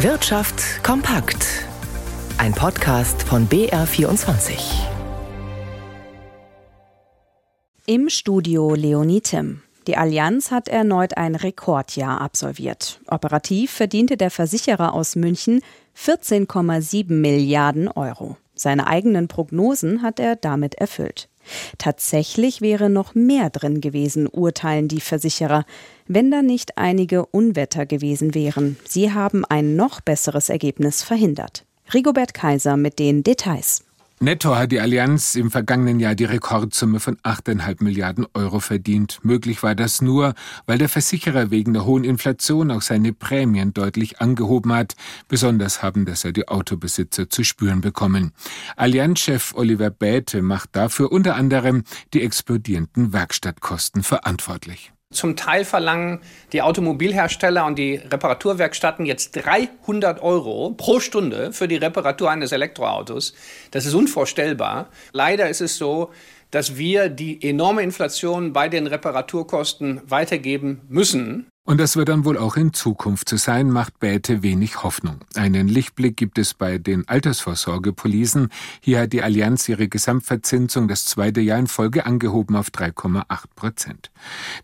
Wirtschaft 0.00 0.84
kompakt. 0.84 1.64
Ein 2.36 2.52
Podcast 2.52 3.22
von 3.22 3.48
BR24. 3.48 4.52
Im 7.86 8.10
Studio 8.10 8.74
Leonie 8.74 9.22
Tim. 9.22 9.62
Die 9.86 9.96
Allianz 9.96 10.50
hat 10.50 10.68
erneut 10.68 11.16
ein 11.16 11.34
Rekordjahr 11.34 12.20
absolviert. 12.20 13.00
Operativ 13.06 13.70
verdiente 13.70 14.18
der 14.18 14.30
Versicherer 14.30 14.92
aus 14.92 15.16
München 15.16 15.62
14,7 15.96 17.10
Milliarden 17.10 17.88
Euro. 17.88 18.36
Seine 18.54 18.88
eigenen 18.88 19.28
Prognosen 19.28 20.02
hat 20.02 20.20
er 20.20 20.36
damit 20.36 20.74
erfüllt. 20.74 21.30
Tatsächlich 21.78 22.60
wäre 22.60 22.90
noch 22.90 23.14
mehr 23.14 23.50
drin 23.50 23.80
gewesen, 23.80 24.26
urteilen 24.26 24.88
die 24.88 25.00
Versicherer, 25.00 25.64
wenn 26.06 26.30
da 26.30 26.42
nicht 26.42 26.78
einige 26.78 27.26
Unwetter 27.26 27.86
gewesen 27.86 28.34
wären. 28.34 28.76
Sie 28.86 29.12
haben 29.12 29.44
ein 29.44 29.76
noch 29.76 30.00
besseres 30.00 30.48
Ergebnis 30.48 31.02
verhindert. 31.02 31.64
Rigobert 31.94 32.34
Kaiser 32.34 32.76
mit 32.76 32.98
den 32.98 33.22
Details. 33.22 33.85
Netto 34.18 34.56
hat 34.56 34.72
die 34.72 34.80
Allianz 34.80 35.34
im 35.34 35.50
vergangenen 35.50 36.00
Jahr 36.00 36.14
die 36.14 36.24
Rekordsumme 36.24 37.00
von 37.00 37.18
8,5 37.18 37.84
Milliarden 37.84 38.26
Euro 38.32 38.60
verdient. 38.60 39.18
Möglich 39.22 39.62
war 39.62 39.74
das 39.74 40.00
nur, 40.00 40.32
weil 40.64 40.78
der 40.78 40.88
Versicherer 40.88 41.50
wegen 41.50 41.74
der 41.74 41.84
hohen 41.84 42.02
Inflation 42.02 42.70
auch 42.70 42.80
seine 42.80 43.12
Prämien 43.12 43.74
deutlich 43.74 44.18
angehoben 44.22 44.72
hat. 44.72 44.94
Besonders 45.28 45.82
haben 45.82 46.06
das 46.06 46.22
ja 46.22 46.32
die 46.32 46.48
Autobesitzer 46.48 47.28
zu 47.28 47.44
spüren 47.44 47.82
bekommen. 47.82 48.32
Allianz-Chef 48.76 49.52
Oliver 49.54 49.90
Bäte 49.90 50.40
macht 50.40 50.70
dafür 50.72 51.12
unter 51.12 51.36
anderem 51.36 51.84
die 52.14 52.22
explodierenden 52.22 53.12
Werkstattkosten 53.12 54.02
verantwortlich. 54.02 54.92
Zum 55.16 55.34
Teil 55.34 55.64
verlangen 55.64 56.20
die 56.52 56.60
Automobilhersteller 56.60 57.64
und 57.64 57.78
die 57.78 57.94
Reparaturwerkstätten 57.96 59.06
jetzt 59.06 59.32
300 59.32 60.22
Euro 60.22 60.74
pro 60.76 61.00
Stunde 61.00 61.52
für 61.52 61.68
die 61.68 61.76
Reparatur 61.76 62.30
eines 62.30 62.52
Elektroautos. 62.52 63.34
Das 63.70 63.86
ist 63.86 63.94
unvorstellbar. 63.94 64.90
Leider 65.12 65.48
ist 65.48 65.62
es 65.62 65.78
so, 65.78 66.10
dass 66.50 66.76
wir 66.76 67.08
die 67.08 67.42
enorme 67.48 67.82
Inflation 67.82 68.52
bei 68.52 68.68
den 68.68 68.86
Reparaturkosten 68.86 70.02
weitergeben 70.06 70.82
müssen. 70.88 71.48
Und 71.66 71.78
das 71.78 71.96
wird 71.96 72.08
dann 72.08 72.24
wohl 72.24 72.38
auch 72.38 72.56
in 72.56 72.72
Zukunft 72.72 73.28
so 73.28 73.36
sein, 73.36 73.72
macht 73.72 73.98
Bäte 73.98 74.44
wenig 74.44 74.84
Hoffnung. 74.84 75.18
Einen 75.34 75.66
Lichtblick 75.66 76.16
gibt 76.16 76.38
es 76.38 76.54
bei 76.54 76.78
den 76.78 77.08
Altersvorsorgepolisen. 77.08 78.50
Hier 78.80 79.00
hat 79.00 79.12
die 79.12 79.24
Allianz 79.24 79.68
ihre 79.68 79.88
Gesamtverzinsung 79.88 80.86
das 80.86 81.06
zweite 81.06 81.40
Jahr 81.40 81.58
in 81.58 81.66
Folge 81.66 82.06
angehoben 82.06 82.54
auf 82.54 82.68
3,8 82.68 83.24
Prozent. 83.56 84.12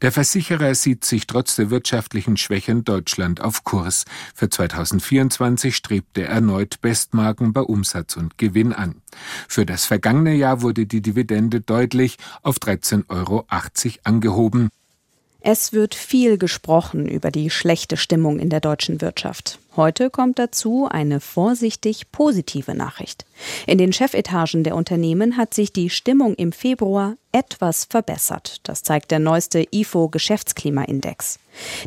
Der 0.00 0.12
Versicherer 0.12 0.76
sieht 0.76 1.04
sich 1.04 1.26
trotz 1.26 1.56
der 1.56 1.70
wirtschaftlichen 1.70 2.36
Schwäche 2.36 2.70
in 2.70 2.84
Deutschland 2.84 3.40
auf 3.40 3.64
Kurs. 3.64 4.04
Für 4.32 4.48
2024 4.48 5.74
strebt 5.74 6.16
er 6.18 6.28
erneut 6.28 6.80
Bestmarken 6.82 7.52
bei 7.52 7.62
Umsatz 7.62 8.16
und 8.16 8.38
Gewinn 8.38 8.72
an. 8.72 9.02
Für 9.48 9.66
das 9.66 9.86
vergangene 9.86 10.34
Jahr 10.34 10.62
wurde 10.62 10.86
die 10.86 11.02
Dividende 11.02 11.62
deutlich 11.62 12.16
auf 12.42 12.58
13,80 12.58 13.08
Euro 13.08 13.44
angehoben. 14.04 14.70
Es 15.44 15.72
wird 15.72 15.96
viel 15.96 16.38
gesprochen 16.38 17.08
über 17.08 17.32
die 17.32 17.50
schlechte 17.50 17.96
Stimmung 17.96 18.38
in 18.38 18.48
der 18.48 18.60
deutschen 18.60 19.00
Wirtschaft. 19.00 19.58
Heute 19.74 20.08
kommt 20.08 20.38
dazu 20.38 20.86
eine 20.88 21.18
vorsichtig 21.18 22.12
positive 22.12 22.76
Nachricht. 22.76 23.24
In 23.66 23.76
den 23.76 23.92
Chefetagen 23.92 24.62
der 24.62 24.76
Unternehmen 24.76 25.36
hat 25.36 25.52
sich 25.52 25.72
die 25.72 25.90
Stimmung 25.90 26.34
im 26.36 26.52
Februar 26.52 27.16
etwas 27.32 27.86
verbessert. 27.86 28.60
Das 28.62 28.84
zeigt 28.84 29.10
der 29.10 29.18
neueste 29.18 29.66
IFO 29.72 30.08
Geschäftsklimaindex. 30.10 31.40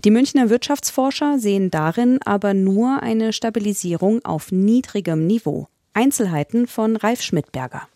Die 0.03 0.11
Münchner 0.11 0.49
Wirtschaftsforscher 0.49 1.39
sehen 1.39 1.71
darin 1.71 2.19
aber 2.25 2.53
nur 2.53 3.01
eine 3.03 3.31
Stabilisierung 3.31 4.25
auf 4.25 4.51
niedrigem 4.51 5.27
Niveau. 5.27 5.69
Einzelheiten 5.93 6.67
von 6.67 6.97
Ralf 6.97 7.21
Schmidberger. 7.21 7.87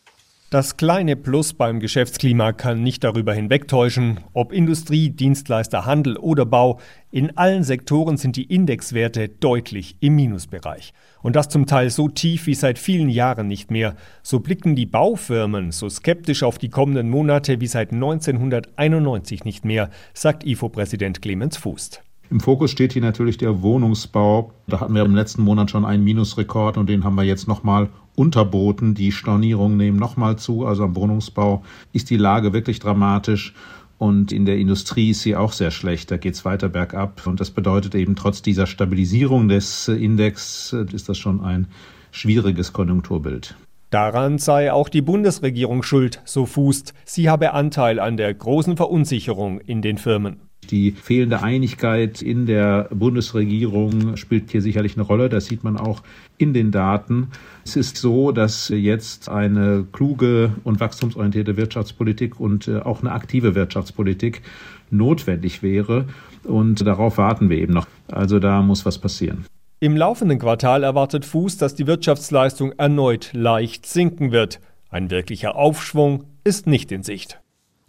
Das 0.49 0.77
kleine 0.77 1.15
Plus 1.15 1.53
beim 1.53 1.79
Geschäftsklima 1.79 2.53
kann 2.53 2.81
nicht 2.81 3.03
darüber 3.03 3.35
hinwegtäuschen, 3.35 4.21
ob 4.33 4.51
Industrie, 4.51 5.11
Dienstleister, 5.11 5.85
Handel 5.85 6.17
oder 6.17 6.43
Bau. 6.43 6.79
In 7.11 7.37
allen 7.37 7.63
Sektoren 7.63 8.17
sind 8.17 8.35
die 8.35 8.45
Indexwerte 8.45 9.29
deutlich 9.29 9.97
im 9.99 10.15
Minusbereich. 10.15 10.93
Und 11.21 11.35
das 11.35 11.49
zum 11.49 11.67
Teil 11.67 11.91
so 11.91 12.09
tief 12.09 12.47
wie 12.47 12.55
seit 12.55 12.79
vielen 12.79 13.09
Jahren 13.09 13.47
nicht 13.47 13.69
mehr. 13.69 13.95
So 14.23 14.39
blicken 14.39 14.75
die 14.75 14.87
Baufirmen 14.87 15.71
so 15.71 15.87
skeptisch 15.87 16.41
auf 16.41 16.57
die 16.57 16.69
kommenden 16.69 17.11
Monate 17.11 17.61
wie 17.61 17.67
seit 17.67 17.93
1991 17.93 19.45
nicht 19.45 19.65
mehr, 19.65 19.91
sagt 20.15 20.43
IFO-Präsident 20.43 21.21
Clemens 21.21 21.57
Fußt. 21.57 22.01
Im 22.31 22.39
Fokus 22.39 22.69
steht 22.69 22.93
hier 22.93 23.01
natürlich 23.01 23.39
der 23.39 23.63
Wohnungsbau. 23.63 24.51
Da 24.67 24.79
hatten 24.79 24.93
wir 24.93 25.03
im 25.03 25.15
letzten 25.15 25.41
Monat 25.41 25.71
schon 25.71 25.83
einen 25.83 26.03
Minusrekord 26.03 26.77
und 26.77 26.87
den 26.87 27.03
haben 27.03 27.15
wir 27.15 27.23
jetzt 27.23 27.47
nochmal 27.47 27.89
unterboten. 28.15 28.93
Die 28.93 29.11
Stornierungen 29.11 29.77
nehmen 29.77 29.97
nochmal 29.97 30.37
zu. 30.37 30.63
Also 30.65 30.83
am 30.83 30.95
Wohnungsbau 30.95 31.63
ist 31.91 32.11
die 32.11 32.17
Lage 32.17 32.53
wirklich 32.53 32.79
dramatisch. 32.79 33.55
Und 33.97 34.31
in 34.31 34.45
der 34.45 34.57
Industrie 34.57 35.09
ist 35.09 35.21
sie 35.21 35.35
auch 35.35 35.53
sehr 35.53 35.71
schlecht. 35.71 36.11
Da 36.11 36.17
geht 36.17 36.35
es 36.35 36.45
weiter 36.45 36.69
bergab. 36.69 37.25
Und 37.25 37.39
das 37.39 37.49
bedeutet 37.49 37.95
eben, 37.95 38.15
trotz 38.15 38.43
dieser 38.43 38.67
Stabilisierung 38.67 39.47
des 39.47 39.87
Index 39.87 40.71
ist 40.93 41.09
das 41.09 41.17
schon 41.17 41.43
ein 41.43 41.67
schwieriges 42.11 42.73
Konjunkturbild. 42.73 43.55
Daran 43.89 44.37
sei 44.37 44.71
auch 44.71 44.87
die 44.87 45.01
Bundesregierung 45.01 45.81
schuld, 45.81 46.21
so 46.25 46.45
fußt. 46.45 46.93
Sie 47.05 47.27
habe 47.27 47.53
Anteil 47.53 47.99
an 47.99 48.17
der 48.17 48.31
großen 48.31 48.77
Verunsicherung 48.77 49.59
in 49.59 49.81
den 49.81 49.97
Firmen. 49.97 50.48
Die 50.69 50.91
fehlende 50.91 51.41
Einigkeit 51.41 52.21
in 52.21 52.45
der 52.45 52.89
Bundesregierung 52.93 54.17
spielt 54.17 54.51
hier 54.51 54.61
sicherlich 54.61 54.95
eine 54.95 55.03
Rolle. 55.03 55.27
Das 55.29 55.45
sieht 55.45 55.63
man 55.63 55.77
auch 55.77 56.03
in 56.37 56.53
den 56.53 56.71
Daten. 56.71 57.29
Es 57.65 57.75
ist 57.75 57.97
so, 57.97 58.31
dass 58.31 58.69
jetzt 58.69 59.29
eine 59.29 59.85
kluge 59.91 60.51
und 60.63 60.79
wachstumsorientierte 60.79 61.57
Wirtschaftspolitik 61.57 62.39
und 62.39 62.67
äh, 62.67 62.79
auch 62.79 63.01
eine 63.01 63.11
aktive 63.11 63.55
Wirtschaftspolitik 63.55 64.43
notwendig 64.91 65.63
wäre. 65.63 66.05
Und 66.43 66.85
darauf 66.85 67.17
warten 67.17 67.49
wir 67.49 67.57
eben 67.57 67.73
noch. 67.73 67.87
Also 68.07 68.39
da 68.39 68.61
muss 68.61 68.85
was 68.85 68.99
passieren. 68.99 69.45
Im 69.79 69.95
laufenden 69.95 70.39
Quartal 70.39 70.83
erwartet 70.83 71.25
Fuß, 71.25 71.57
dass 71.57 71.73
die 71.73 71.87
Wirtschaftsleistung 71.87 72.73
erneut 72.73 73.31
leicht 73.33 73.85
sinken 73.85 74.31
wird. 74.31 74.59
Ein 74.89 75.09
wirklicher 75.09 75.55
Aufschwung 75.55 76.25
ist 76.43 76.67
nicht 76.67 76.91
in 76.91 77.03
Sicht. 77.03 77.39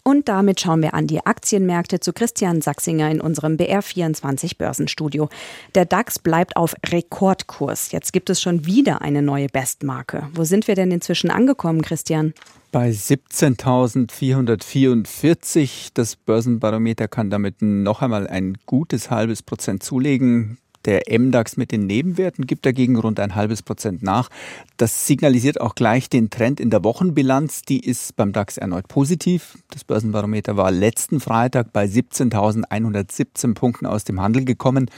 Und 0.03 0.29
damit 0.29 0.61
schauen 0.61 0.83
wir 0.83 0.95
an 0.95 1.07
die 1.07 1.25
Aktienmärkte 1.25 2.01
zu 2.01 2.13
Christian 2.13 2.61
Sachsinger 2.63 3.09
in 3.11 3.21
unserem 3.21 3.57
BR24 3.57 4.57
Börsenstudio. 4.57 5.29
Der 5.75 5.85
DAX 5.85 6.19
bleibt 6.19 6.57
auf 6.57 6.75
Rekordkurs. 6.87 7.93
Jetzt 7.93 8.13
gibt 8.13 8.31
es 8.31 8.41
schon 8.41 8.67
wieder 8.67 9.03
eine 9.03 9.23
neue 9.23 9.49
Bestmarke. 9.49 10.29
Wo 10.35 10.43
sind 10.45 10.67
wir 10.69 10.75
denn 10.75 10.91
inzwischen 10.91 11.31
angekommen, 11.31 11.83
Christian? 11.83 12.33
Bei 12.73 12.91
17.444. 12.91 15.91
Das 15.95 16.17
Börsenbarometer 16.17 17.09
kann 17.09 17.31
damit 17.31 17.63
noch 17.63 18.01
einmal 18.01 18.29
ein 18.29 18.57
gutes 18.67 19.11
halbes 19.11 19.43
Prozent 19.43 19.83
zulegen. 19.83 20.59
Der 20.87 21.03
MDAX 21.11 21.57
mit 21.57 21.73
den 21.73 21.87
Nebenwerten 21.87 22.47
gibt 22.47 22.65
dagegen 22.65 22.97
rund 22.97 23.21
ein 23.21 23.35
halbes 23.35 23.63
Prozent 23.63 24.03
nach. 24.03 24.31
Das 24.79 25.07
signalisiert 25.07 25.61
auch 25.61 25.75
gleich 25.75 26.09
den 26.09 26.31
Trend 26.31 26.59
in 26.59 26.71
der 26.71 26.83
Wochenbilanz. 26.85 27.63
Die 27.63 27.81
ist 27.81 28.17
beim 28.17 28.33
DAX 28.33 28.57
erneut 28.57 28.89
positiv. 28.89 29.59
Das 29.71 29.85
Börsenbarometer 29.85 30.57
war 30.57 30.71
letzten 30.71 31.21
Freitag 31.21 31.73
bei 31.73 31.85
17.117 31.85 33.55
Punkten 33.55 33.87
aus 33.87 34.05
dem 34.05 34.21
Handel 34.21 34.45
gekommen. 34.45 34.91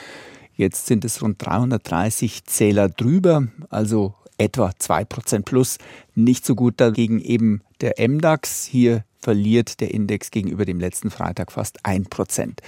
Jetzt 0.54 0.86
sind 0.86 1.04
es 1.04 1.22
rund 1.22 1.44
330 1.44 2.44
Zähler 2.44 2.88
drüber, 2.88 3.48
also 3.70 4.14
etwa 4.38 4.70
2% 4.70 5.42
plus. 5.42 5.78
Nicht 6.14 6.44
so 6.44 6.54
gut 6.54 6.74
dagegen 6.78 7.20
eben 7.20 7.62
der 7.80 7.94
MDAX. 7.98 8.64
Hier 8.64 9.04
verliert 9.22 9.80
der 9.80 9.94
Index 9.94 10.30
gegenüber 10.30 10.64
dem 10.64 10.80
letzten 10.80 11.10
Freitag 11.10 11.52
fast 11.52 11.78
ein 11.84 12.04
Prozent. 12.04 12.60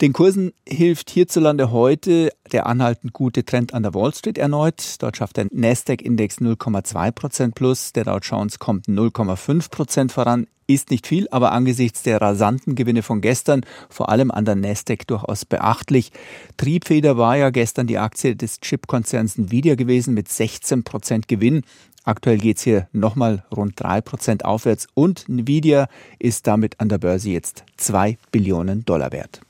Den 0.00 0.12
Kursen 0.12 0.52
hilft 0.68 1.10
hierzulande 1.10 1.72
heute 1.72 2.30
der 2.52 2.66
anhaltend 2.66 3.12
gute 3.12 3.44
Trend 3.44 3.72
an 3.74 3.82
der 3.82 3.94
Wall 3.94 4.14
Street 4.14 4.38
erneut. 4.38 4.96
Dort 4.98 5.16
schafft 5.16 5.38
der 5.38 5.46
Nasdaq-Index 5.50 6.38
0,2 6.38 7.10
Prozent 7.12 7.54
plus, 7.54 7.92
der 7.92 8.04
Dow 8.04 8.18
Jones 8.18 8.58
kommt 8.58 8.86
0,5 8.86 9.70
Prozent 9.70 10.12
voran. 10.12 10.46
Ist 10.66 10.90
nicht 10.90 11.06
viel, 11.06 11.28
aber 11.30 11.52
angesichts 11.52 12.02
der 12.02 12.22
rasanten 12.22 12.74
Gewinne 12.74 13.02
von 13.02 13.20
gestern, 13.20 13.66
vor 13.90 14.08
allem 14.08 14.30
an 14.30 14.46
der 14.46 14.54
Nasdaq, 14.54 15.06
durchaus 15.06 15.44
beachtlich. 15.44 16.10
Triebfeder 16.56 17.18
war 17.18 17.36
ja 17.36 17.50
gestern 17.50 17.86
die 17.86 17.98
Aktie 17.98 18.34
des 18.34 18.60
Chipkonzerns 18.60 19.36
Nvidia 19.36 19.74
gewesen 19.74 20.14
mit 20.14 20.28
16 20.28 20.82
Prozent 20.82 21.28
Gewinn. 21.28 21.62
Aktuell 22.04 22.38
geht 22.38 22.56
es 22.56 22.62
hier 22.62 22.88
nochmal 22.92 23.44
rund 23.54 23.80
3% 23.80 24.42
aufwärts 24.42 24.86
und 24.94 25.28
Nvidia 25.28 25.88
ist 26.18 26.46
damit 26.46 26.80
an 26.80 26.88
der 26.88 26.98
Börse 26.98 27.30
jetzt 27.30 27.64
2 27.76 28.16
Billionen 28.30 28.84
Dollar 28.86 29.12
wert. 29.12 29.44